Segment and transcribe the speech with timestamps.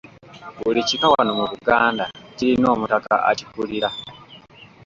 [0.63, 2.05] Buli kika wano mu Buganda
[2.35, 3.89] kirina omutaka akikulira.